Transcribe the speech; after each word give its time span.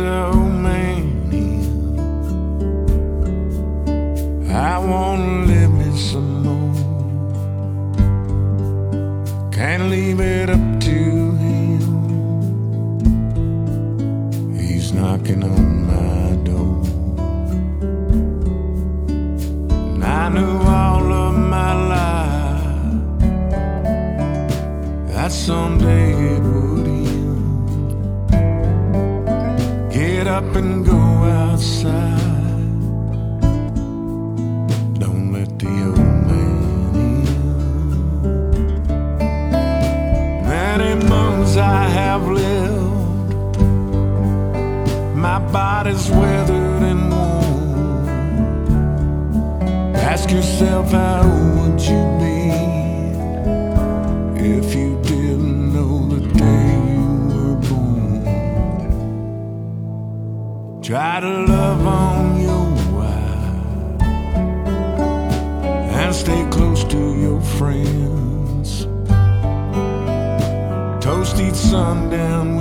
kleptomania. 0.00 1.60
I 4.48 4.78
wanna 4.78 5.44
live 5.46 5.72
me 5.80 5.90
some 5.96 6.42
more. 6.44 6.74
Can't 9.52 9.84
leave 9.90 10.20
it 10.20 10.48
up 10.50 10.80
to 10.88 10.98
him. 11.44 11.82
He's 14.58 14.92
knocking 14.92 15.42
on 15.44 15.86
my 15.92 16.36
door. 16.48 16.82
And 19.94 20.04
I 20.04 20.28
knew 20.34 20.56
all 20.80 21.12
of 21.24 21.34
my 21.56 21.72
life 21.94 23.18
that 25.12 25.30
someday 25.32 26.12
it 26.34 26.42
would. 26.42 26.89
Up 30.30 30.54
and 30.54 30.86
go 30.86 30.94
outside. 30.94 32.20
Don't 35.00 35.32
let 35.32 35.58
the 35.58 35.86
old 35.86 35.98
man 36.28 36.94
in. 36.94 37.24
Many 40.46 40.94
months 41.08 41.56
I 41.56 41.82
have 42.00 42.28
lived. 42.28 43.56
My 45.16 45.40
body's 45.50 46.08
weathered 46.10 46.82
and 46.92 47.10
worn. 47.10 48.08
Ask 49.96 50.30
yourself, 50.30 50.92
how 50.92 51.26
would 51.56 51.80
you 51.82 51.89
Try 60.90 61.20
to 61.20 61.44
love 61.46 61.86
on 61.86 62.40
your 62.40 62.66
wife 62.90 64.02
and 65.94 66.12
stay 66.12 66.44
close 66.50 66.82
to 66.82 66.98
your 67.16 67.40
friends. 67.40 68.88
Toast 71.00 71.38
each 71.38 71.54
sundown 71.54 72.56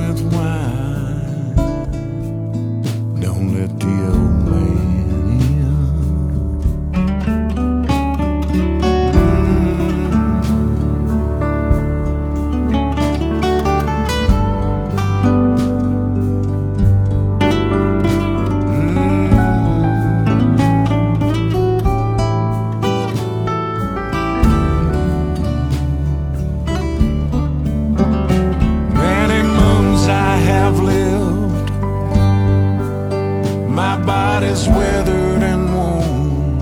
body's 34.06 34.68
weathered 34.68 35.44
and 35.44 35.74
worn. 35.74 36.60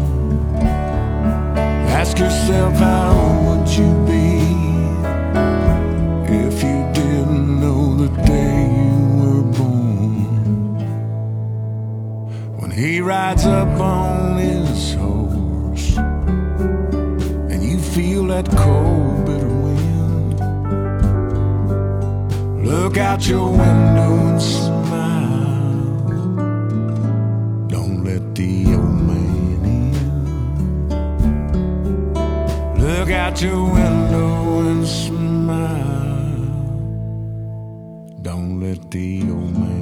Ask 1.89 2.19
yourself, 2.19 2.73
how 2.75 3.13
would 3.45 3.67
you 3.69 3.91
be 4.05 4.37
if 6.45 6.63
you 6.63 6.91
didn't 6.93 7.59
know 7.59 7.95
the 7.95 8.09
day 8.23 8.61
you 8.85 8.99
were 9.19 9.43
born? 9.57 10.77
When 12.59 12.71
he 12.71 13.01
rides 13.01 13.45
up 13.45 13.79
on 13.79 14.37
his 14.37 14.93
horse 14.95 15.97
and 15.97 17.63
you 17.63 17.77
feel 17.79 18.27
that 18.27 18.49
cold, 18.51 19.25
bitter 19.25 19.55
wind. 19.65 20.39
Look 22.65 22.97
out 22.97 23.27
your 23.27 23.49
window 23.49 24.13
and 24.29 24.41
smile. 24.41 24.76
Look 33.07 33.15
out 33.15 33.41
your 33.41 33.63
window 33.63 34.67
and 34.67 34.85
smile. 34.85 36.43
Don't 38.21 38.59
let 38.59 38.91
the 38.91 39.21
old 39.21 39.57
man 39.57 39.76